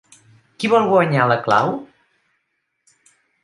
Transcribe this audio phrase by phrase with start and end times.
[0.63, 1.71] Qui vol guanyar la clau?